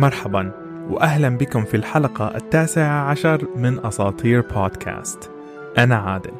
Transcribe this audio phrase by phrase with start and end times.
[0.00, 0.52] مرحبا
[0.90, 5.30] واهلا بكم في الحلقة التاسعة عشر من أساطير بودكاست.
[5.78, 6.32] أنا عادل.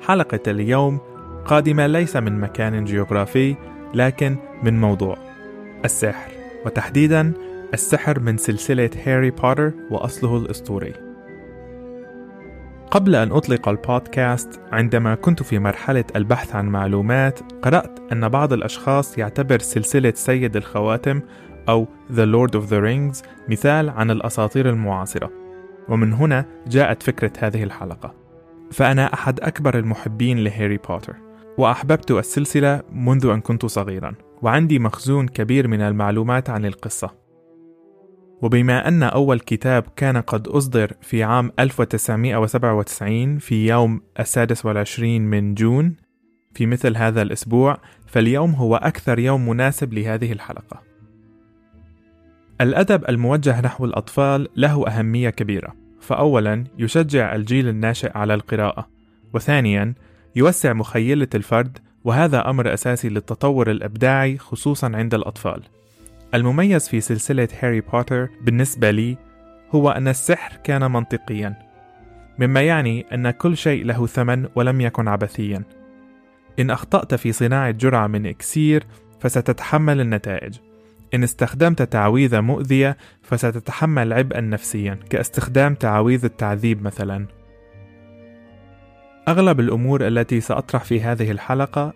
[0.00, 0.98] حلقة اليوم
[1.44, 3.56] قادمة ليس من مكان جغرافي
[3.94, 5.16] لكن من موضوع
[5.84, 6.30] السحر.
[6.66, 7.32] وتحديدا
[7.74, 10.92] السحر من سلسلة هاري بوتر وأصله الأسطوري.
[12.90, 19.18] قبل أن أطلق البودكاست عندما كنت في مرحلة البحث عن معلومات قرأت أن بعض الأشخاص
[19.18, 21.20] يعتبر سلسلة سيد الخواتم
[21.68, 25.30] أو The Lord of the Rings مثال عن الأساطير المعاصرة.
[25.88, 28.14] ومن هنا جاءت فكرة هذه الحلقة.
[28.70, 31.16] فأنا أحد أكبر المحبين لهاري بوتر
[31.58, 37.25] وأحببت السلسلة منذ أن كنت صغيرا وعندي مخزون كبير من المعلومات عن القصة.
[38.42, 45.54] وبما أن أول كتاب كان قد أصدر في عام 1997 في يوم السادس والعشرين من
[45.54, 45.96] جون
[46.54, 50.82] في مثل هذا الأسبوع فاليوم هو أكثر يوم مناسب لهذه الحلقة.
[52.60, 58.88] الأدب الموجه نحو الأطفال له أهمية كبيرة، فأولاً يشجع الجيل الناشئ على القراءة،
[59.34, 59.94] وثانياً
[60.36, 65.62] يوسع مخيلة الفرد وهذا أمر أساسي للتطور الإبداعي خصوصاً عند الأطفال.
[66.36, 69.16] المميز في سلسلة هاري بوتر بالنسبة لي
[69.70, 71.54] هو أن السحر كان منطقياً،
[72.38, 75.62] مما يعني أن كل شيء له ثمن ولم يكن عبثياً.
[76.58, 78.86] إن أخطأت في صناعة جرعة من إكسير
[79.20, 80.58] فستتحمل النتائج،
[81.14, 87.26] إن استخدمت تعويذة مؤذية فستتحمل عبئا نفسيا كاستخدام تعاويذ التعذيب مثلا
[89.28, 91.92] أغلب الأمور التي سأطرح في هذه الحلقة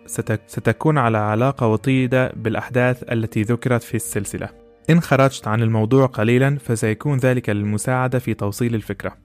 [0.47, 4.49] ستكون على علاقة وطيدة بالأحداث التي ذكرت في السلسلة.
[4.89, 9.17] إن خرجت عن الموضوع قليلا فسيكون ذلك للمساعدة في توصيل الفكرة.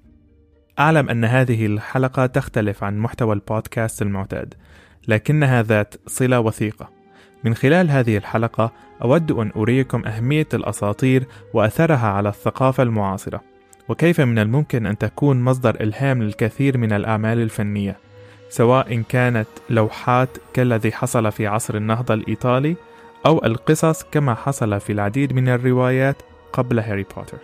[0.79, 4.55] أعلم أن هذه الحلقة تختلف عن محتوى البودكاست المعتاد
[5.09, 6.91] لكنها ذات صلة وثيقة.
[7.45, 13.41] من خلال هذه الحلقة أود أن أريكم أهمية الأساطير وأثرها على الثقافة المعاصرة،
[13.89, 17.97] وكيف من الممكن أن تكون مصدر إلهام للكثير من الأعمال الفنية،
[18.49, 22.77] سواء كانت لوحات كالذي حصل في عصر النهضة الإيطالي،
[23.27, 26.17] أو القصص كما حصل في العديد من الروايات
[26.53, 27.39] قبل هاري بوتر.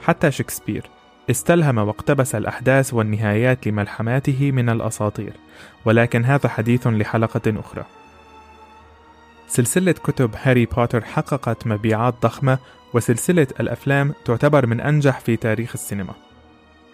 [0.00, 0.86] حتى شكسبير
[1.30, 5.32] استلهم واقتبس الأحداث والنهايات لملحماته من الأساطير،
[5.84, 7.84] ولكن هذا حديث لحلقة أخرى.
[9.48, 12.58] سلسلة كتب هاري بوتر حققت مبيعات ضخمة
[12.94, 16.14] وسلسلة الأفلام تعتبر من أنجح في تاريخ السينما.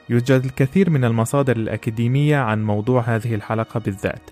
[0.08, 4.30] يوجد الكثير من المصادر الأكاديمية عن موضوع هذه الحلقة بالذات،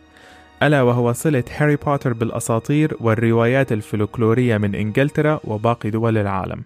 [0.62, 6.64] ألا وهو صلة هاري بوتر بالأساطير والروايات الفلكلورية من إنجلترا وباقي دول العالم.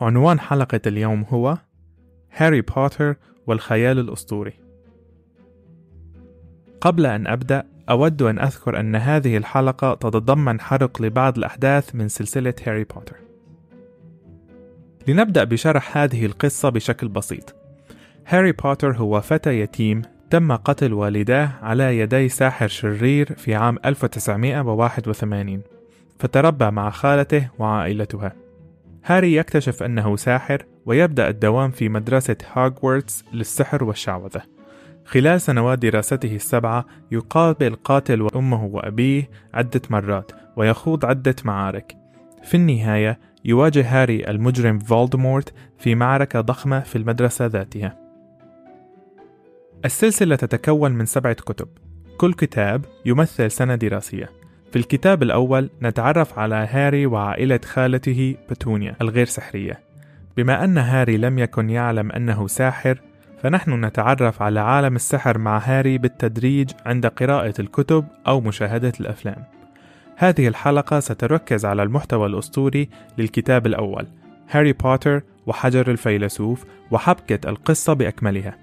[0.00, 1.58] عنوان حلقة اليوم هو
[2.32, 3.14] هاري بوتر
[3.46, 4.52] والخيال الأسطوري.
[6.80, 12.54] قبل أن أبدأ أود أن أذكر أن هذه الحلقة تتضمن حرق لبعض الأحداث من سلسلة
[12.66, 13.16] هاري بوتر.
[15.08, 17.54] لنبدأ بشرح هذه القصة بشكل بسيط.
[18.26, 25.62] هاري بوتر هو فتى يتيم تم قتل والداه على يدي ساحر شرير في عام 1981
[26.18, 28.32] فتربى مع خالته وعائلتها
[29.04, 34.42] هاري يكتشف أنه ساحر ويبدأ الدوام في مدرسة هاغوارتس للسحر والشعوذة
[35.08, 41.96] خلال سنوات دراسته السبعة يقابل قاتل أمه وأبيه عدة مرات ويخوض عدة معارك.
[42.42, 47.98] في النهاية يواجه هاري المجرم فولدمورت في معركة ضخمة في المدرسة ذاتها.
[49.84, 51.68] السلسلة تتكون من سبعة كتب.
[52.18, 54.30] كل كتاب يمثل سنة دراسية.
[54.72, 59.80] في الكتاب الأول نتعرف على هاري وعائلة خالته بتونيا الغير سحرية.
[60.36, 63.00] بما أن هاري لم يكن يعلم أنه ساحر
[63.42, 69.44] فنحن نتعرف على عالم السحر مع هاري بالتدريج عند قراءة الكتب أو مشاهدة الأفلام.
[70.16, 72.88] هذه الحلقة ستركز على المحتوى الأسطوري
[73.18, 74.06] للكتاب الأول،
[74.50, 78.58] هاري بوتر وحجر الفيلسوف وحبكة القصة بأكملها.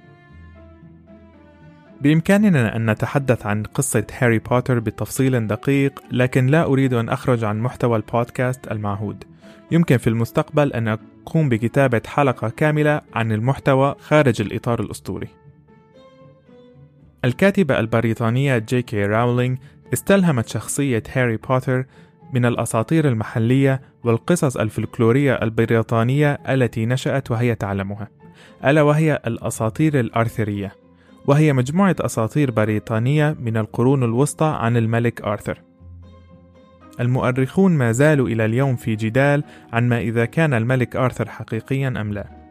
[2.02, 7.60] بإمكاننا أن نتحدث عن قصة هاري بوتر بتفصيل دقيق، لكن لا أريد أن أخرج عن
[7.60, 9.24] محتوى البودكاست المعهود.
[9.72, 15.28] يمكن في المستقبل أن أقوم بكتابة حلقة كاملة عن المحتوى خارج الإطار الأسطوري.
[17.26, 19.58] الكاتبة البريطانية جي كي راولينج
[19.94, 21.86] استلهمت شخصية هاري بوتر
[22.34, 28.08] من الأساطير المحلية والقصص الفلكلورية البريطانية التي نشأت وهي تعلمها،
[28.66, 30.76] ألا وهي الأساطير الآرثرية،
[31.28, 35.62] وهي مجموعة أساطير بريطانية من القرون الوسطى عن الملك آرثر.
[37.00, 39.44] المؤرخون ما زالوا إلى اليوم في جدال
[39.74, 42.46] عن ما إذا كان الملك آرثر حقيقيا أم لا.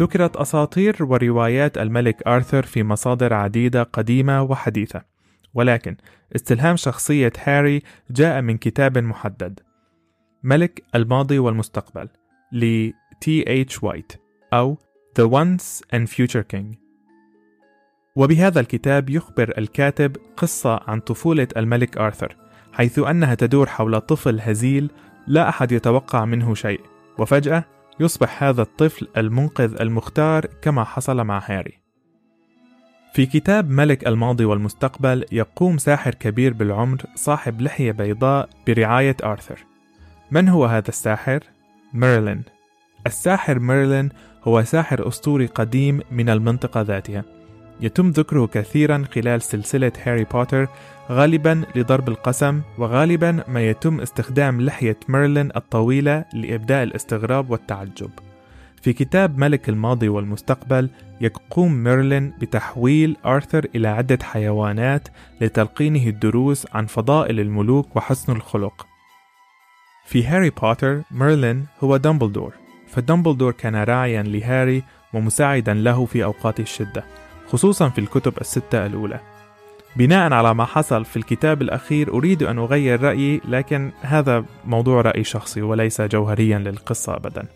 [0.00, 5.02] ذكرت أساطير وروايات الملك آرثر في مصادر عديدة قديمة وحديثة
[5.54, 5.96] ولكن
[6.36, 9.60] استلهام شخصية هاري جاء من كتاب محدد
[10.42, 12.08] ملك الماضي والمستقبل
[12.52, 12.90] ل
[13.20, 14.12] تي اتش وايت
[14.52, 14.78] أو
[15.20, 16.76] The Once and Future King.
[18.16, 22.36] وبهذا الكتاب يخبر الكاتب قصة عن طفولة الملك آرثر
[22.72, 24.90] حيث أنها تدور حول طفل هزيل
[25.26, 26.80] لا أحد يتوقع منه شيء
[27.18, 27.64] وفجأة
[28.00, 31.80] يصبح هذا الطفل المنقذ المختار كما حصل مع هاري.
[33.14, 39.58] في كتاب ملك الماضي والمستقبل يقوم ساحر كبير بالعمر صاحب لحية بيضاء برعاية آرثر.
[40.30, 41.40] من هو هذا الساحر؟
[41.94, 42.42] ميرلين
[43.06, 44.08] الساحر ميرلين
[44.42, 47.24] هو ساحر أسطوري قديم من المنطقة ذاتها.
[47.82, 50.68] يتم ذكره كثيرا خلال سلسلة هاري بوتر
[51.10, 58.10] غالبا لضرب القسم وغالبا ما يتم استخدام لحية ميرلين الطويلة لإبداء الاستغراب والتعجب.
[58.82, 60.90] في كتاب ملك الماضي والمستقبل
[61.20, 65.08] يقوم ميرلين بتحويل آرثر إلى عدة حيوانات
[65.40, 68.86] لتلقينه الدروس عن فضائل الملوك وحسن الخلق.
[70.06, 72.54] في هاري بوتر ميرلين هو دامبلدور
[72.88, 74.82] فدامبلدور كان راعيا لهاري
[75.14, 77.04] ومساعدا له في أوقات الشدة.
[77.52, 79.20] خصوصا في الكتب الستة الأولى.
[79.96, 85.24] بناء على ما حصل في الكتاب الأخير أريد أن أغير رأيي لكن هذا موضوع رأي
[85.24, 87.46] شخصي وليس جوهريا للقصة أبدا.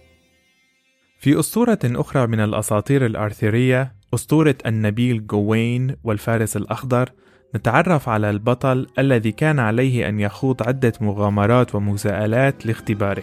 [1.19, 7.11] في أسطورة أخرى من الأساطير الآرثرية أسطورة النبيل جاوين والفارس الأخضر
[7.57, 13.23] نتعرف على البطل الذي كان عليه أن يخوض عدة مغامرات ومساءلات لاختباره.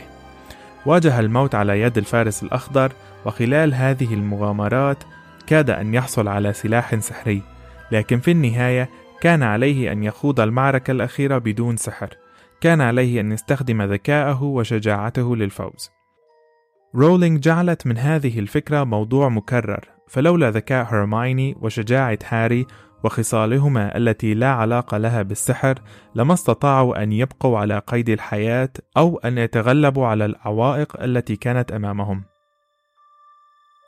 [0.85, 2.91] واجه الموت على يد الفارس الأخضر
[3.25, 5.03] وخلال هذه المغامرات
[5.41, 7.41] كاد أن يحصل على سلاح سحري
[7.91, 8.89] لكن في النهاية
[9.21, 12.09] كان عليه أن يخوض المعركة الأخيرة بدون سحر
[12.61, 15.89] كان عليه أن يستخدم ذكاءه وشجاعته للفوز
[16.95, 22.65] رولينج جعلت من هذه الفكرة موضوع مكرر فلولا ذكاء هرمايني وشجاعة هاري
[23.03, 25.75] وخصالهما التي لا علاقة لها بالسحر
[26.15, 32.30] لما استطاعوا أن يبقوا على قيد الحياة أو أن يتغلبوا على العوائق التي كانت أمامهم.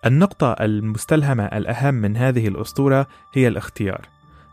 [0.05, 4.01] النقطة المستلهمة الأهم من هذه الأسطورة هي الاختيار،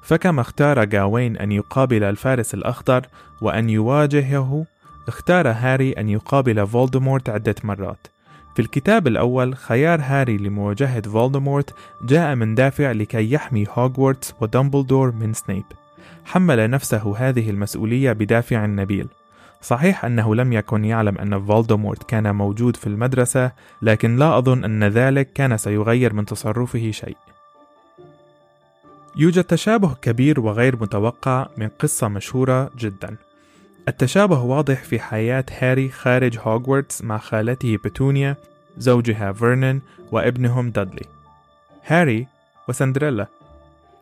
[0.03, 3.07] فكما اختار جاوين أن يقابل الفارس الأخضر
[3.41, 4.67] وأن يواجهه،
[5.09, 8.07] اختار هاري أن يقابل فولدمورت عدة مرات،
[8.55, 15.33] في الكتاب الأول خيار هاري لمواجهة فولدمورت جاء من دافع لكي يحمي هوغورتس ودمبلدور من
[15.33, 15.65] سنيب.
[16.25, 19.09] حمل نفسه هذه المسؤولية بدافع نبيل.
[19.63, 23.53] صحيح أنه لم يكن يعلم أن فولدمورت كان موجود في المدرسة
[23.83, 27.17] لكن لا أظن أن ذلك كان سيغير من تصرفه شيء.
[29.17, 33.17] يوجد تشابه كبير وغير متوقع من قصة مشهورة جدا.
[33.89, 38.37] التشابه واضح في حياة هاري خارج هوغورتس مع خالته بتونيا
[38.79, 39.81] زوجها فيرنون
[40.13, 41.07] وابنهم دادلي.
[41.87, 42.27] هاري
[42.69, 43.27] وسندريلا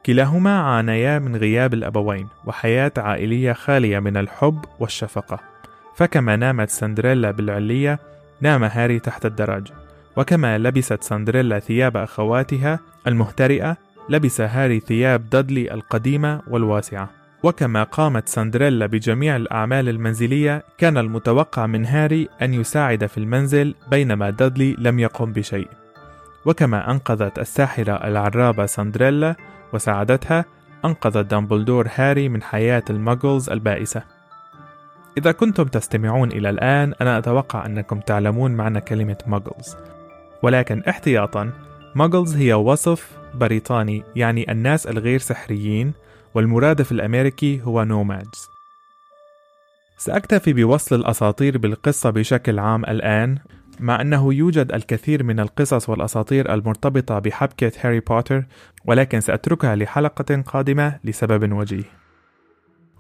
[0.07, 5.41] كلاهما عانيا من غياب الأبوين وحياة عائلية خالية من الحب والشفقة.
[5.97, 7.99] فكما نامت سندريلا بالعلية
[8.41, 9.69] نام هاري تحت الدرج
[10.17, 13.77] وكما لبست سندريلا ثياب أخواتها المهترئة
[14.09, 17.11] لبس هاري ثياب دادلي القديمة والواسعة.
[17.43, 24.31] وكما قامت سندريلا بجميع الأعمال المنزلية كان المتوقع من هاري أن يساعد في المنزل بينما
[24.31, 25.69] دادلي لم يقم بشيء.
[26.47, 29.37] وكما أنقذت الساحرة العرابة سندريلا
[29.73, 30.45] وساعدتها
[30.85, 34.03] أنقذ دامبلدور هاري من حياة الماجلز البائسة.
[35.19, 39.77] إذا كنتم تستمعون إلى الآن أنا أتوقع أنكم تعلمون معنى كلمة ماجلز
[40.43, 41.53] ولكن احتياطا
[41.95, 45.93] ماجلز هي وصف بريطاني يعني الناس الغير سحريين
[46.35, 48.49] والمرادف الأمريكي هو نوماجز
[49.99, 53.39] سأكتفي بوصل الأساطير بالقصة بشكل عام الآن.
[53.81, 58.45] مع أنه يوجد الكثير من القصص والأساطير المرتبطة بحبكة هاري بوتر
[58.85, 61.85] ولكن سأتركها لحلقة قادمة لسبب وجيه.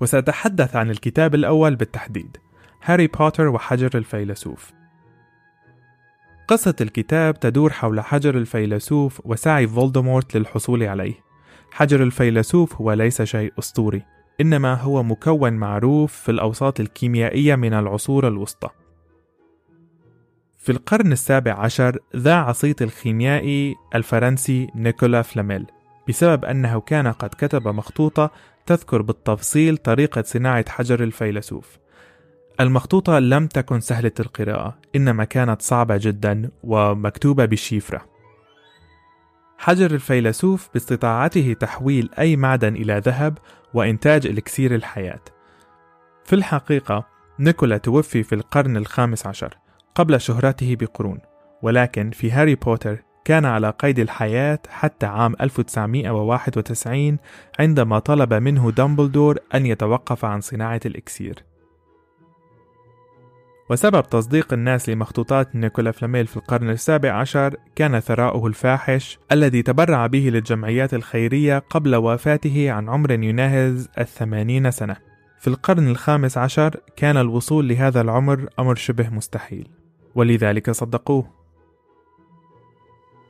[0.00, 2.36] وسأتحدث عن الكتاب الأول بالتحديد
[2.84, 4.72] هاري بوتر وحجر الفيلسوف.
[6.48, 11.14] قصة الكتاب تدور حول حجر الفيلسوف وسعي فولدمورت للحصول عليه.
[11.70, 14.02] حجر الفيلسوف هو ليس شيء أسطوري
[14.40, 18.68] إنما هو مكون معروف في الأوساط الكيميائية من العصور الوسطى.
[20.68, 25.66] في القرن السابع عشر ذاع صيت الخيميائي الفرنسي نيكولا فلاميل
[26.08, 28.30] بسبب أنه كان قد كتب مخطوطة
[28.66, 31.78] تذكر بالتفصيل طريقة صناعة حجر الفيلسوف
[32.60, 38.04] المخطوطة لم تكن سهلة القراءة إنما كانت صعبة جدا ومكتوبة بالشيفرة
[39.58, 43.38] حجر الفيلسوف باستطاعته تحويل أي معدن إلى ذهب
[43.74, 45.20] وإنتاج إلكسير الحياة.
[46.24, 47.06] في الحقيقة
[47.38, 49.67] نيكولا توفي في القرن الخامس عشر
[49.98, 51.18] قبل شهرته بقرون
[51.62, 57.18] ولكن في هاري بوتر كان على قيد الحياة حتى عام 1991
[57.58, 61.44] عندما طلب منه دامبلدور أن يتوقف عن صناعة الإكسير.
[63.70, 70.06] وسبب تصديق الناس لمخطوطات نيكولا فلاميل في القرن السابع عشر كان ثراؤه الفاحش الذي تبرع
[70.06, 74.96] به للجمعيات الخيرية قبل وفاته عن عمر يناهز الثمانين سنة.
[75.38, 79.77] في القرن الخامس عشر كان الوصول لهذا العمر أمر شبه مستحيل.
[80.14, 81.30] ولذلك صدقوه.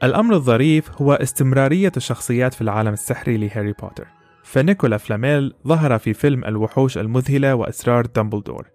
[0.03, 4.07] الأمر الظريف هو استمرارية الشخصيات في العالم السحري لهاري بوتر.
[4.43, 8.67] فنيكولا فلاميل ظهر في فيلم الوحوش المذهلة وأسرار دامبلدور.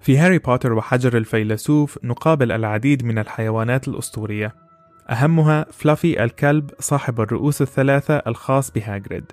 [0.00, 4.54] في هاري بوتر وحجر الفيلسوف نقابل العديد من الحيوانات الأسطورية.
[5.10, 9.32] أهمها فلافي الكلب صاحب الرؤوس الثلاثة الخاص بهاجريد.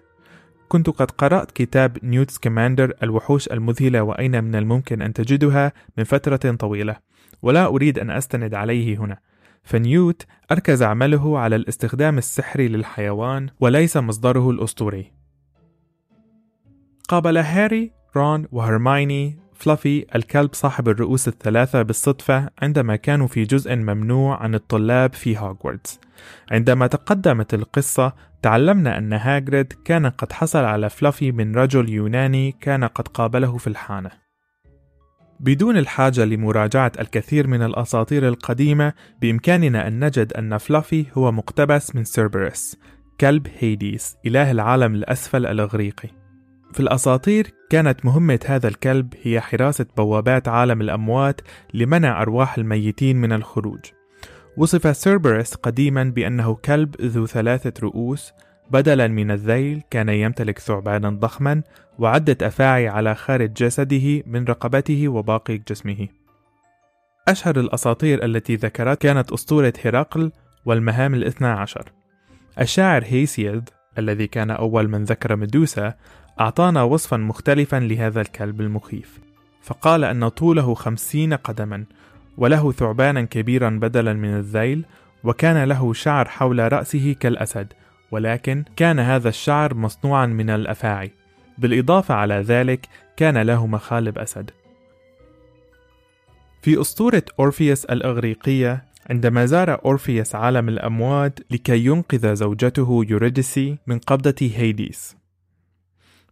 [0.69, 6.55] كنت قد قرأت كتاب نيوت سكماندر الوحوش المذهلة وأين من الممكن أن تجدها؟ من فترة
[6.55, 6.95] طويلة.
[7.41, 9.17] ولا أريد أن أستند عليه هنا.
[9.63, 15.11] فنيوت أركز عمله على الاستخدام السحري للحيوان وليس مصدره الأسطوري.
[17.07, 24.43] قابل هاري رون وهرمايني فلافي الكلب صاحب الرؤوس الثلاثة بالصدفة عندما كانوا في جزء ممنوع
[24.43, 25.99] عن الطلاب في هوغوارتس
[26.51, 32.83] عندما تقدمت القصة تعلمنا أن هاجريد كان قد حصل على فلافي من رجل يوناني كان
[32.83, 34.11] قد قابله في الحانة.
[35.39, 42.03] بدون الحاجة لمراجعة الكثير من الأساطير القديمة بإمكاننا أن نجد أن فلافي هو مقتبس من
[42.03, 42.77] سيربرس
[43.19, 46.18] كلب هيديس إله العالم الأسفل الإغريقي.
[46.73, 51.41] في الأساطير كانت مهمة هذا الكلب هي حراسة بوابات عالم الأموات
[51.73, 53.79] لمنع أرواح الميتين من الخروج.
[54.57, 58.33] وصف سيربرس قديما بأنه كلب ذو ثلاثة رؤوس
[58.71, 61.61] بدلا من الذيل كان يمتلك ثعبانا ضخما
[61.99, 66.07] وعدة أفاعي على خارج جسده من رقبته وباقي جسمه.
[67.27, 70.31] أشهر الأساطير التي ذكرت كانت أسطورة هرقل
[70.65, 71.91] والمهام الاثنى عشر.
[72.59, 75.93] الشاعر هيسيد الذي كان أول من ذكر مدوسا
[76.39, 79.19] أعطانا وصفا مختلفا لهذا الكلب المخيف.
[79.61, 81.85] فقال أن طوله خمسين قدما
[82.37, 84.85] وله ثعبانا كبيرا بدلا من الذيل
[85.23, 87.73] وكان له شعر حول رأسه كالأسد
[88.11, 91.11] ولكن كان هذا الشعر مصنوعا من الأفاعي.
[91.57, 94.51] بالإضافة على ذلك كان له مخالب أسد.
[96.61, 104.51] في أسطورة أورفيوس الإغريقية عندما زار أورفيوس عالم الأموات لكي ينقذ زوجته يوريديسي من قبضة
[104.55, 105.18] هيديس.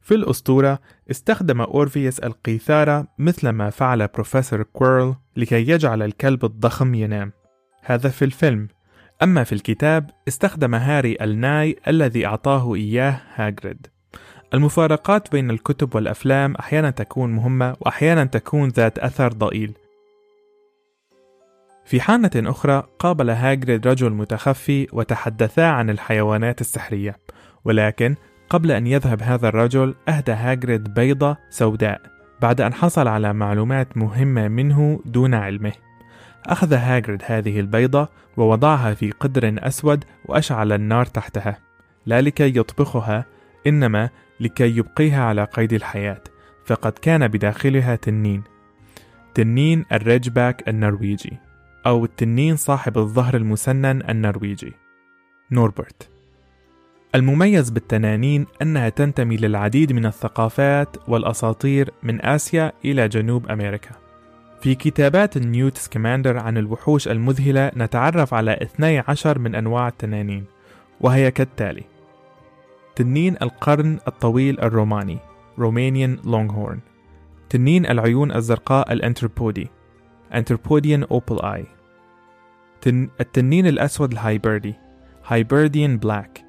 [0.08, 0.80] في الأسطورة
[1.12, 7.32] استخدم أورفيوس القيثارة مثل ما فعل بروفيسور كويرل لكي يجعل الكلب الضخم ينام.
[7.84, 8.68] هذا في الفيلم.
[9.24, 13.88] أما في الكتاب استخدم هاري الناي الذي أعطاه إياه هاجريد.
[14.54, 19.74] المفارقات بين الكتب والأفلام أحيانا تكون مهمة وأحيانا تكون ذات أثر ضئيل.
[21.86, 27.18] في حانة أخرى قابل هاجريد رجل متخفي وتحدثا عن الحيوانات السحرية.
[27.66, 28.16] ولكن
[28.50, 32.02] قبل أن يذهب هذا الرجل أهدى هاجريد بيضة سوداء
[32.42, 35.74] بعد أن حصل على معلومات مهمة منه دون علمه.
[36.46, 41.58] أخذ هاجريد هذه البيضة ووضعها في قدر أسود وأشعل النار تحتها.
[42.06, 43.26] لا لكي يطبخها
[43.68, 46.22] إنما لكي يبقيها على قيد الحياة
[46.66, 48.44] فقد كان بداخلها تنين.
[49.34, 51.38] تنين الريجباك النرويجي
[51.86, 54.74] أو التنين صاحب الظهر المسنن النرويجي.
[55.52, 56.17] نوربرت.
[57.18, 63.92] المميز بالتنانين أنها تنتمي للعديد من الثقافات والأساطير من آسيا إلى جنوب أمريكا.
[64.62, 70.46] في كتابات نيوت سكماندر عن الوحوش المذهلة نتعرف على 12 من أنواع التنانين
[71.02, 71.84] وهي كالتالي
[72.96, 75.18] تنين القرن الطويل الروماني
[75.60, 76.80] Romanian Longhorn
[77.50, 79.68] تنين العيون الزرقاء الأنتيبودي
[80.34, 81.66] Antipodean Opaleye
[82.82, 83.10] تن...
[83.20, 84.74] التنين الأسود الهيبريدي
[85.28, 86.47] Hebridean Black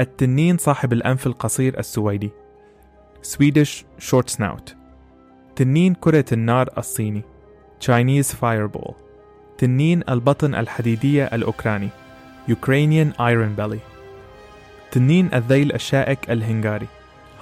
[0.00, 2.30] التنين صاحب الأنف القصير السويدي.
[3.22, 4.74] Swedish Short Snout.
[5.56, 7.22] تنين كرة النار الصيني.
[7.84, 8.92] Chinese Fireball.
[9.58, 11.88] تنين البطن الحديدية الأوكراني.
[12.48, 13.80] Ukrainian Iron Belly.
[14.90, 16.86] تنين الذيل الشائك الهنغاري.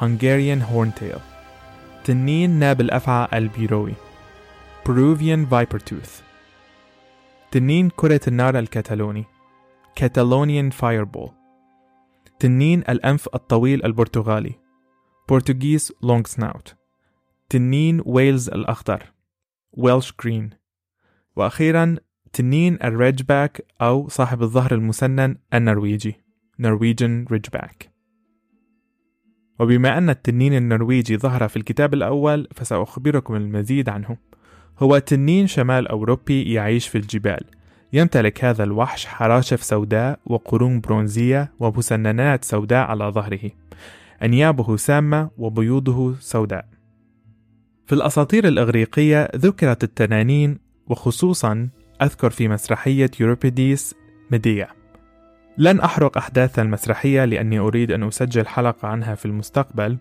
[0.01, 1.21] Hungarian Horntail.
[2.05, 3.95] تنين ناب الأفعى البيروي.
[4.89, 6.23] Peruvian Viper Tooth.
[7.51, 9.25] تنين كرة النار الكتالوني
[10.01, 11.46] Catalonian Fireball.
[12.39, 14.55] تنين الأنف الطويل البرتغالي.
[15.29, 16.75] Portuguese Long Snout
[17.49, 19.13] تنين ويلز الأخضر.
[19.73, 20.51] Welsh Green.
[21.37, 21.97] وأخيرا
[22.33, 26.15] تنين ال Ridgeback أو صاحب الظهر المسنن النرويجي.
[26.59, 27.97] Norwegian Ridgeback
[29.61, 34.17] وبما أن التنين النرويجي ظهر في الكتاب الأول فسأخبركم المزيد عنه.
[34.79, 37.45] هو تنين شمال أوروبي يعيش في الجبال.
[37.97, 43.51] يمتلك هذا الوحش حراشف سوداء وقرون برونزية ومسننات سوداء على ظهره.
[44.23, 46.69] أنيابه سامة وبيوضه سوداء.
[47.87, 51.69] في الأساطير الإغريقية ذكرت التنانين وخصوصا
[52.03, 53.95] أذكر في مسرحية يوروبيديس
[54.31, 54.69] ميديا.
[55.59, 59.99] لن أحرق أحداث المسرحية لأني أريد أن أسجل حلقة عنها في المستقبل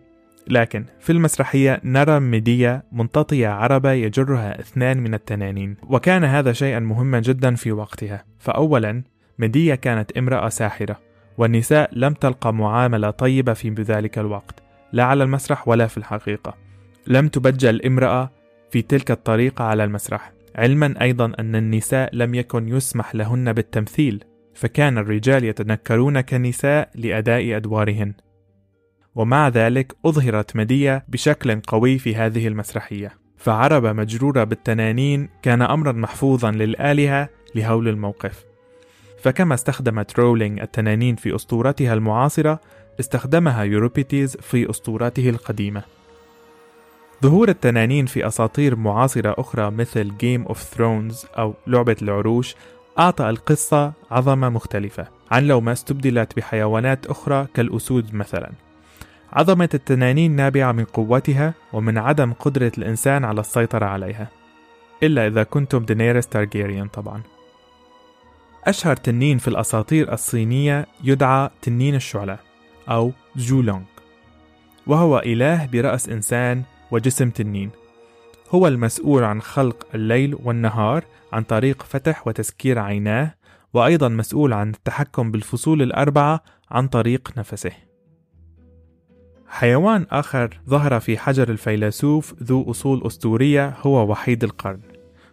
[0.47, 7.19] لكن في المسرحية نرى ميديا منتطية عربة يجرها اثنان من التنانين وكان هذا شيئا مهما
[7.19, 8.25] جدا في وقتها.
[8.39, 9.03] فأولا
[9.39, 10.99] ميديا كانت امرأة ساحرة
[11.37, 16.53] والنساء لم تلقى معاملة طيبة في ذلك الوقت لا على المسرح ولا في الحقيقة.
[17.07, 18.31] لم تبجل امرأة
[18.71, 20.31] في تلك الطريقة على المسرح.
[20.55, 24.23] علما أيضا أن النساء لم يكن يسمح لهن بالتمثيل
[24.53, 28.13] فكان الرجال يتنكرون كنساء لأداء أدوارهن.
[29.15, 33.17] ومع ذلك أظهرت ميديا بشكل قوي في هذه المسرحية.
[33.37, 38.43] فعربة مجرورة بالتنانين كان أمرا محفوظا للآلهة لهول الموقف.
[39.23, 42.59] فكما استخدمت رولينج التنانين في أسطورتها المعاصرة
[42.99, 45.83] استخدمها يوريبيديس في أسطورته القديمة.
[47.23, 52.55] ظهور التنانين في أساطير معاصرة أخرى مثل Game of Thrones أو لعبة العروش
[52.99, 58.64] أعطى القصة عظمة مختلفة عن لو ما استبدلت بحيوانات أخرى كالأسود مثلا.
[59.35, 64.27] عظمة التنانين نابعة من قوتها ومن عدم قدرة الإنسان على السيطرة عليها.
[65.03, 67.21] إلا إذا كنتم دينيرس تارجيريان طبعا.
[68.63, 72.37] أشهر تنين في الأساطير الصينية يدعى تنين الشعلة
[72.89, 73.83] أو جولونغ
[74.87, 77.69] وهو إله برأس إنسان وجسم تنين.
[78.49, 83.33] هو المسؤول عن خلق الليل والنهار عن طريق فتح وتسكير عيناه
[83.73, 87.71] وأيضا مسؤول عن التحكم بالفصول الأربعة عن طريق نفسه.
[89.47, 94.79] حيوان آخر ظهر في حجر الفيلسوف ذو أصول أسطورية هو وحيد القرن.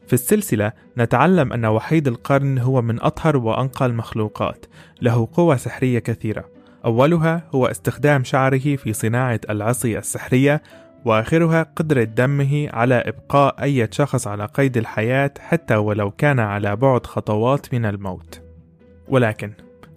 [0.07, 4.67] في السلسلة نتعلم أن وحيد القرن هو من أطهر وأنقى المخلوقات
[5.03, 6.45] له قوة سحرية كثيرة.
[6.85, 10.63] أولها هو استخدام شعره في صناعة العصي السحرية
[11.05, 17.07] وآخرها قدرة دمه على إبقاء أي شخص على قيد الحياة حتى ولو كان على بعد
[17.07, 18.43] خطوات من الموت.
[19.09, 19.53] ولكن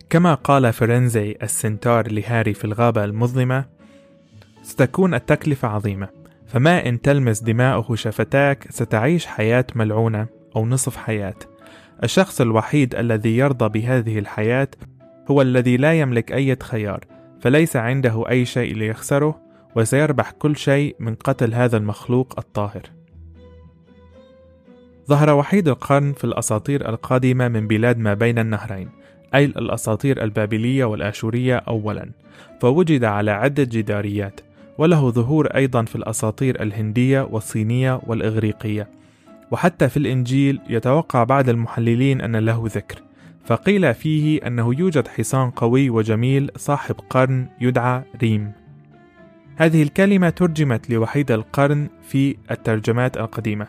[0.10, 3.75] كما قال فرنزي السنتار لهاري في الغابة المظلمة
[4.66, 6.08] ستكون التكلفة عظيمة.
[6.48, 11.36] فما إن تلمس دماؤه شفتاك ستعيش حياة ملعونة أو نصف حياة.
[12.04, 14.68] الشخص الوحيد الذي يرضى بهذه الحياة
[15.32, 17.00] هو الذي لا يملك أي خيار
[17.42, 19.42] فليس عنده أي شيء ليخسره
[19.76, 22.82] وسيربح كل شيء من قتل هذا المخلوق الطاهر.
[25.10, 28.90] ظهر وحيد القرن في الأساطير القادمة من بلاد ما بين النهرين
[29.36, 32.12] أي الأساطير البابلية والآشورية أولا
[32.62, 34.42] فوجد على عدة جداريات.
[34.78, 38.90] وله ظهور أيضا في الأساطير الهندية والصينية والإغريقية.
[39.52, 43.02] وحتى في الإنجيل يتوقع بعض المحللين أن له ذكر
[43.46, 48.52] فقيل فيه أنه يوجد حصان قوي وجميل صاحب قرن يدعى ريم.
[49.56, 53.68] هذه الكلمة ترجمت لوحيد القرن في الترجمات القديمة.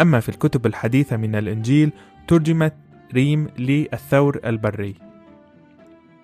[0.00, 1.92] أما في الكتب الحديثة من الإنجيل
[2.28, 2.74] ترجمت
[3.14, 5.09] ريم للثور البري.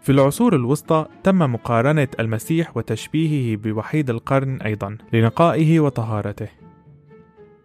[0.07, 6.49] في العصور الوسطى تم مقارنة المسيح وتشبيهه بوحيد القرن أيضا لنقائه وطهارته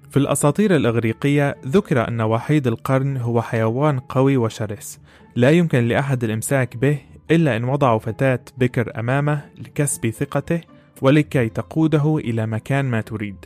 [0.10, 5.00] في الأساطير الإغريقية ذكر أن وحيد القرن هو حيوان قوي وشرس
[5.36, 6.98] لا يمكن لأحد الإمساك به
[7.32, 10.62] إلا إن وضعوا فتاة بكر أمامه لكسب ثقته
[11.02, 13.46] ولكي تقوده إلى مكان ما تريد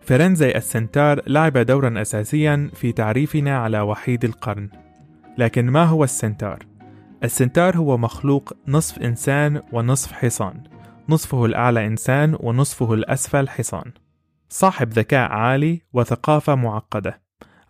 [0.00, 4.68] فرنزي السنتار لعب دورا أساسيا في تعريفنا على وحيد القرن
[5.38, 6.71] لكن ما هو السنتار؟
[7.24, 10.62] السنتار هو مخلوق نصف إنسان ونصف حصان.
[11.08, 13.92] نصفه الأعلى إنسان ونصفه الأسفل حصان.
[14.48, 17.20] صاحب ذكاء عالي وثقافة معقدة.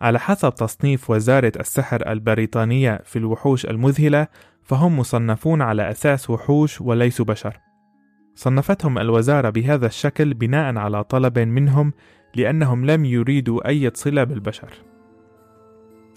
[0.01, 4.27] على حسب تصنيف وزارة السحر البريطانية في الوحوش المذهلة
[4.63, 7.57] فهم مصنفون على أساس وحوش وليسوا بشر.
[8.35, 11.93] صنفتهم الوزارة بهذا الشكل بناء على طلب منهم
[12.35, 14.92] لأنهم لم يريدوا أي صلة بالبشر.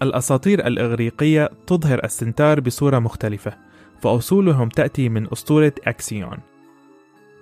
[0.02, 3.52] الأساطير الإغريقية تظهر السنتار بصورة مختلفة،
[4.00, 6.38] فأصولهم تأتي من أسطورة أكسيون.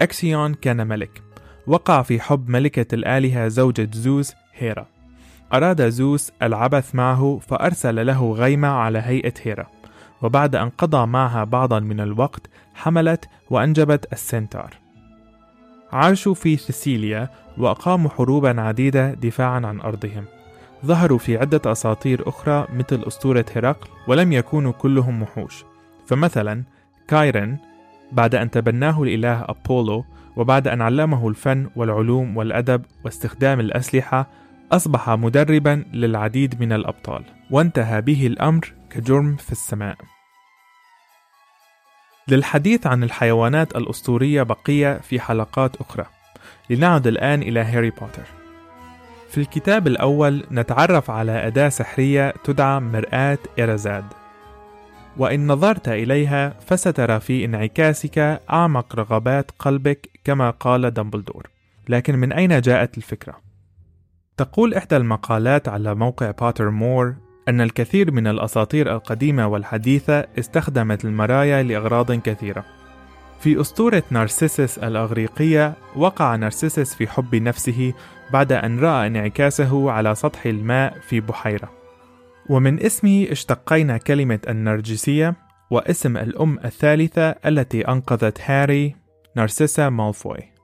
[0.03, 1.23] أكسيون كان ملك،
[1.67, 4.87] وقع في حب ملكة الآلهة زوجة زوس هيرا.
[5.53, 9.67] أراد زوس العبث معه فأرسل له غيمة على هيئة هيرا،
[10.23, 14.75] وبعد أن قضى معها بعضا من الوقت حملت وأنجبت السنتار.
[15.93, 20.25] عاشوا في سيسيليا وأقاموا حروبا عديدة دفاعا عن أرضهم
[20.85, 25.65] ظهروا في عدة أساطير أخرى مثل أسطورة هرقل ولم يكونوا كلهم وحوش.
[26.07, 26.63] فمثلا
[27.09, 27.57] كايرن
[28.13, 30.05] بعد أن تبناه الإله أبولو
[30.37, 34.27] وبعد أن علمه الفن والعلوم والأدب واستخدام الأسلحة
[34.73, 39.97] أصبح مدربا للعديد من الأبطال وانتهى به الأمر كجرم في السماء.
[42.29, 46.07] للحديث عن الحيوانات الأسطورية بقية في حلقات أخرى.
[46.71, 48.44] لنعد الآن إلى هاري بوتر.
[49.35, 54.05] في الكتاب الأول نتعرف على أداة سحرية تدعى مرآة إيرزاد
[55.17, 58.19] وإن نظرت إليها فسترى في انعكاسك
[58.51, 61.47] أعمق رغبات قلبك كما قال دامبلدور.
[61.89, 63.41] لكن من أين جاءت الفكرة؟
[64.37, 67.15] تقول إحدى المقالات على موقع بوتر مور
[67.49, 72.65] أن الكثير من الأساطير القديمة والحديثة استخدمت المرايا لأغراض كثيرة.
[73.41, 77.93] في أسطورة نارسيسس الأغريقية وقع نارسيسس في حب نفسه
[78.33, 81.71] بعد أن رأى انعكاسه على سطح الماء في بحيرة.
[82.51, 85.35] ومن اسمه اشتقينا كلمة النرجسية
[85.71, 88.97] واسم الأم الثالثة التي أنقذت هاري
[89.37, 90.55] نارسيسا مالفوي.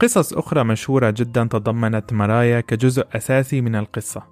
[0.00, 4.22] قصص أخرى مشهورة جدا تضمنت مرايا كجزء أساسي من القصة.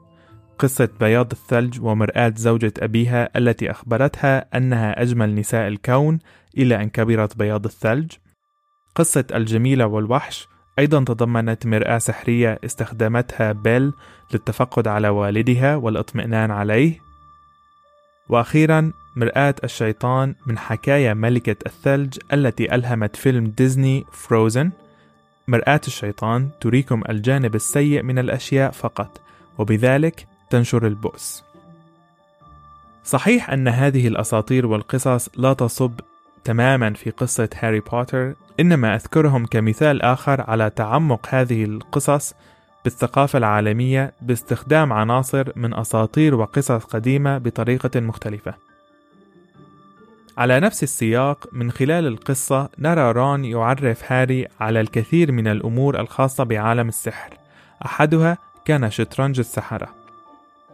[0.58, 6.18] قصة بياض الثلج ومرآة زوجة أبيها التي أخبرتها أنها أجمل نساء الكون
[6.58, 8.12] إلى أن كبرت بياض الثلج.
[8.94, 10.48] قصة الجميلة والوحش
[10.80, 13.92] أيضا تضمنت مرآة سحرية استخدمتها بيل
[14.32, 17.00] للتفقد على والدها والاطمئنان عليه.
[18.28, 24.70] وأخيرا مرآة الشيطان من حكاية ملكة الثلج التي ألهمت فيلم ديزني فروزن.
[25.48, 29.20] مرآة الشيطان تريكم الجانب السيء من الأشياء فقط
[29.58, 31.44] وبذلك تنشر البؤس.
[33.04, 35.92] صحيح أن هذه الأساطير والقصص لا تصب
[36.44, 42.34] تماما في قصة هاري بوتر إنما أذكرهم كمثال آخر على تعمق هذه القصص
[42.84, 48.54] بالثقافة العالمية باستخدام عناصر من أساطير وقصص قديمة بطريقة مختلفة.
[50.38, 56.44] على نفس السياق من خلال القصة نرى رون يعرف هاري على الكثير من الأمور الخاصة
[56.44, 57.30] بعالم السحر،
[57.84, 59.88] أحدها كان شطرنج السحرة.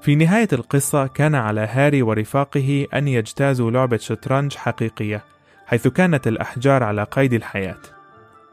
[0.00, 5.22] في نهاية القصة كان على هاري ورفاقه أن يجتازوا لعبة شطرنج حقيقية
[5.66, 7.78] حيث كانت الأحجار على قيد الحياة.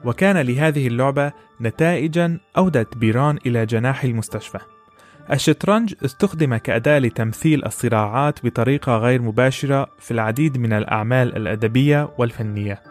[0.05, 4.59] وكان لهذه اللعبة نتائجا أودت بيران إلى جناح المستشفى.
[5.31, 12.81] الشطرنج استخدم كأداة لتمثيل الصراعات بطريقة غير مباشرة في العديد من الأعمال الأدبية والفنية.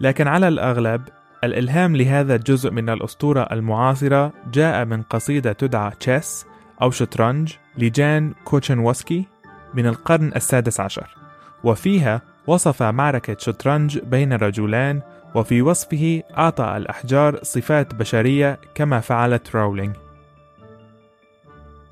[0.00, 1.02] لكن على الأغلب
[1.44, 6.46] الإلهام لهذا الجزء من الأسطورة المعاصرة جاء من قصيدة تدعى Chess
[6.82, 9.24] أو شطرنج لجان كوتشنوسكي
[9.74, 11.16] من القرن السادس عشر.
[11.64, 15.02] وفيها وصف معركة شطرنج بين رجلان
[15.34, 19.96] وفي وصفه أعطى الأحجار صفات بشرية كما فعلت راولينج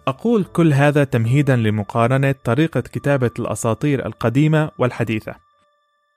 [0.09, 5.35] أقول كل هذا تمهيدا لمقارنة طريقة كتابة الأساطير القديمة والحديثة.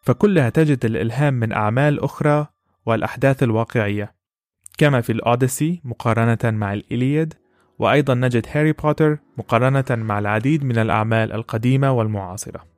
[0.01, 2.47] فكلها تجد الإلهام من أعمال أخرى
[2.85, 4.15] والأحداث الواقعية.
[4.77, 7.33] كما في الأوديسي مقارنة مع الإلياد
[7.79, 12.74] وأيضا نجد هاري بوتر مقارنة مع العديد من الأعمال القديمة والمعاصرة.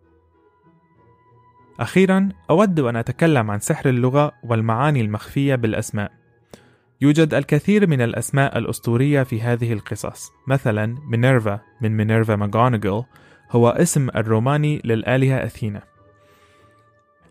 [1.80, 6.12] أخيرا أود أن أتكلم عن سحر اللغة والمعاني المخفية بالأسماء.
[7.02, 10.32] يوجد الكثير من الأسماء الأسطورية في هذه القصص.
[10.48, 13.04] مثلا مينيرفا من مينيرفا ماغونيجل
[13.52, 15.82] هو اسم الروماني للآلهة أثينا.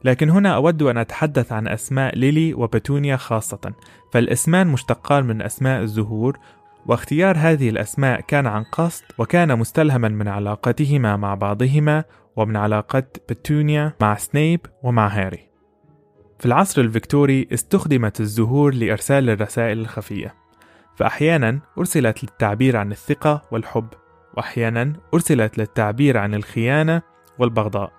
[0.04, 3.72] لكن هنا أود أن أتحدث عن أسماء ليلي وبتونيا خاصة.
[4.12, 6.38] فالاسمان مشتقان من أسماء الزهور
[6.86, 12.04] واختيار هذه الأسماء كان عن قصد وكان مستلهما من علاقتهما مع بعضهما
[12.36, 15.50] ومن علاقة بتونيا مع سنيب ومع هاري.
[16.38, 20.34] في العصر الفيكتوري استخدمت الزهور لإرسال الرسائل الخفية.
[20.96, 23.88] فأحيانا أرسلت للتعبير عن الثقة والحب
[24.36, 27.02] وأحيانا أرسلت للتعبير عن الخيانة
[27.38, 27.92] والبغضاء.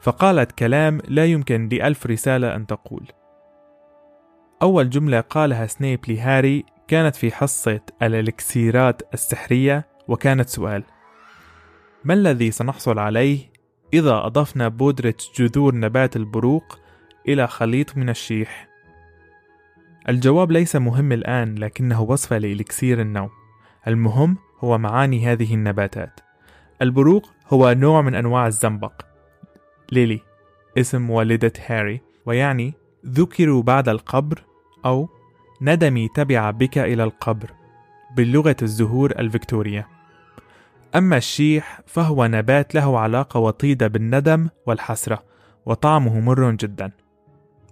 [0.00, 3.06] فقالت كلام لا يمكن لألف رسالة أن تقول.
[4.62, 10.82] أول جملة قالها سنيب لهاري كانت في حصة الإلكسيرات السحرية وكانت سؤال
[12.04, 13.49] ما الذي سنحصل عليه
[13.94, 16.78] إذا أضفنا بودرة جذور نبات البروق
[17.28, 18.68] إلى خليط من الشيح.
[20.08, 23.30] الجواب ليس مهم الآن لكنه وصفة لإلكسير النوم.
[23.88, 26.20] المهم هو معاني هذه النباتات.
[26.82, 28.92] البروق هو نوع من أنواع الزنبق.
[29.92, 30.20] ليلي
[30.78, 32.74] اسم والدة هاري ويعني
[33.06, 34.44] ذكروا بعد القبر
[34.84, 35.08] أو
[35.62, 37.50] ندمي تبع بك إلى القبر
[38.16, 39.99] باللغة الزهور الفيكتورية.
[40.96, 45.24] أما الشيح فهو نبات له علاقة وطيدة بالندم والحسرة
[45.66, 46.90] وطعمه مر جدا.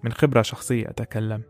[0.02, 1.42] من خبرة شخصية أتكلم.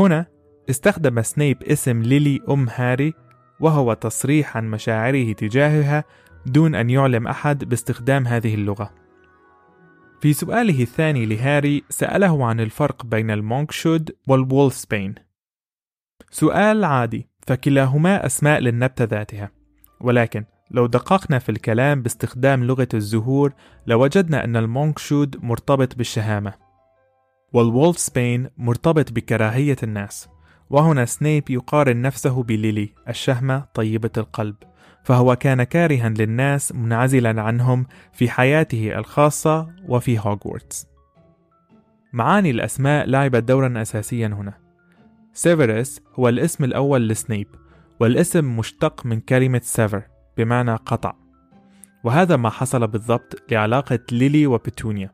[0.00, 0.26] هنا
[0.70, 3.14] استخدم سنيب اسم ليلي أم هاري
[3.60, 6.04] وهو تصريح عن مشاعره تجاهها
[6.46, 8.90] دون أن يعلم أحد باستخدام هذه اللغة.
[10.20, 15.14] في سؤاله الثاني لهاري سأله عن الفرق بين ال Monkshood وال Wolfsbane
[16.30, 19.50] سؤال عادي فكلاهما أسماء للنبتة ذاتها
[20.00, 23.52] ولكن لو دققنا في الكلام باستخدام لغة الزهور
[23.86, 26.54] لوجدنا أن ال Monkshood مرتبط بالشهامة
[27.52, 30.28] وال wolfsbane مرتبط بكراهية الناس
[30.70, 34.54] وهنا سنيب يقارن نفسه بليلي الشهمة طيبة القلب
[35.04, 40.86] فهو كان كارها للناس منعزلا عنهم في حياته الخاصة وفي هوغورتس.
[42.12, 44.54] معاني الأسماء لعبت دورا أساسيا هنا.
[45.32, 47.46] سيفيروس هو الاسم الأول لسنيب
[48.00, 50.02] والاسم مشتق من كلمة sever
[50.36, 51.14] بمعنى قطع.
[52.04, 55.10] وهذا ما حصل بالضبط لعلاقة ليلي وبتونيا.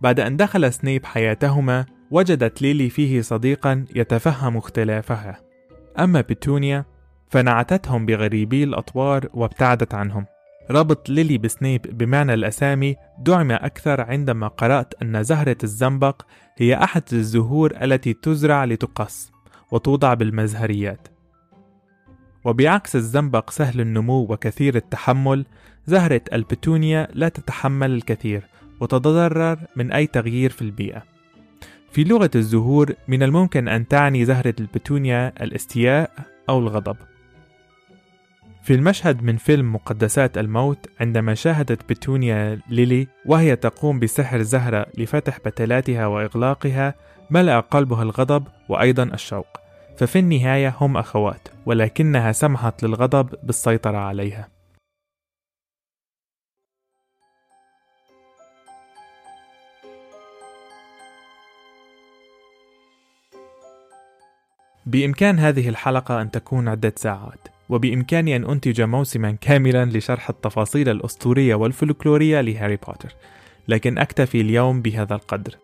[0.00, 5.40] بعد أن دخل سنيب حياتهما وجدت ليلي فيه صديقا يتفهم اختلافها.
[5.98, 6.84] أما بتونيا
[7.28, 10.26] فنعتتهم بغريبي الأطوار وابتعدت عنهم.
[10.70, 16.22] ربط ليلي بسنيب بمعنى الأسامي دعم أكثر عندما قرأت أن زهرة الزنبق
[16.56, 19.32] هي أحد الزهور التي تزرع لتقص
[19.70, 21.08] وتوضع بالمزهريات.
[22.44, 25.46] وبعكس الزنبق سهل النمو وكثير التحمل
[25.86, 28.42] زهرة البتونيا لا تتحمل الكثير
[28.80, 31.02] وتتضرر من أي تغيير في البيئة.
[31.92, 36.10] في لغة الزهور من الممكن أن تعني زهرة البتونيا الاستياء
[36.48, 36.96] أو الغضب.
[38.62, 45.38] في المشهد من فيلم مقدسات الموت عندما شاهدت بتونيا ليلي وهي تقوم بسحر زهرة لفتح
[45.38, 46.94] بتلاتها وإغلاقها
[47.30, 49.63] ملأ قلبها الغضب وأيضا الشوق.
[49.96, 54.48] ففي النهاية هم أخوات ولكنها سمحت للغضب بالسيطرة عليها.
[64.86, 71.54] بإمكان هذه الحلقة أن تكون عدة ساعات وبإمكاني أن أنتج موسما كاملا لشرح التفاصيل الأسطورية
[71.54, 73.14] والفلكلورية لهاري بوتر
[73.68, 75.63] لكن أكتفي اليوم بهذا القدر.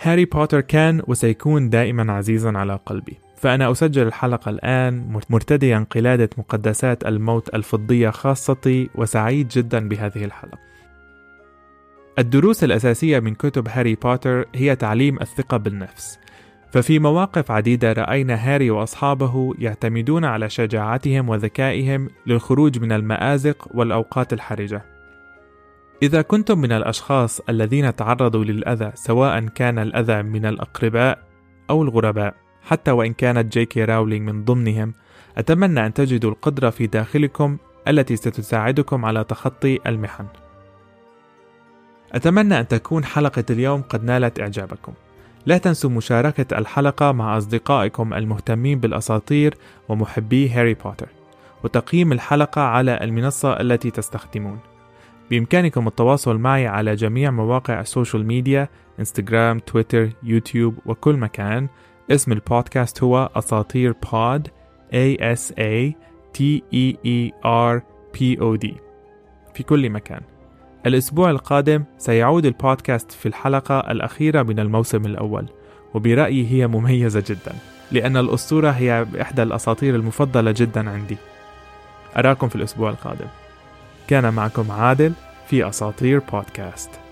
[0.00, 3.18] هاري بوتر كان وسيكون دائما عزيزا على قلبي.
[3.36, 10.58] فأنا أسجل الحلقة الآن مرتديا قلادة مقدسات الموت الفضية خاصتي وسعيد جدا بهذه الحلقة.
[12.18, 16.18] الدروس الأساسية من كتب هاري بوتر هي تعليم الثقة بالنفس.
[16.72, 24.93] ففي مواقف عديدة رأينا هاري وأصحابه يعتمدون على شجاعتهم وذكائهم للخروج من المآزق والأوقات الحرجة.
[26.04, 31.18] إذا كنتم من الأشخاص الذين تعرضوا للأذى سواء كان الأذى من الأقرباء
[31.70, 34.94] أو الغرباء، حتى وإن كانت جيكي راولينج من ضمنهم،
[35.38, 37.56] أتمنى أن تجدوا القدرة في داخلكم
[37.88, 40.26] التي ستساعدكم على تخطي المحن.
[42.12, 44.92] أتمنى أن تكون حلقة اليوم قد نالت إعجابكم.
[45.46, 49.56] لا تنسوا مشاركة الحلقة مع أصدقائكم المهتمين بالأساطير
[49.88, 51.08] ومحبي هاري بوتر
[51.64, 54.58] وتقييم الحلقة على المنصة التي تستخدمون
[55.30, 61.68] بإمكانكم التواصل معي على جميع مواقع ال social media انستغرام تويتر يوتيوب وكل مكان.
[62.10, 64.48] اسم البودكاست هو أساطير pod
[64.92, 65.92] A S A
[66.38, 67.80] T E E R
[68.16, 68.72] P O D
[69.54, 70.20] في كل مكان.
[70.86, 75.46] الأسبوع القادم سيعود البودكاست في الحلقة الأخيرة من الموسم الأول
[75.94, 77.54] وبرأيي هي مميزة جدا
[77.92, 81.16] لأن الأسطورة هي إحدى الأساطير المفضلة جدا عندي.
[82.16, 83.26] أراكم في الأسبوع القادم.
[84.08, 85.12] كان معكم عادل
[85.46, 87.03] في أساطير بودكاست.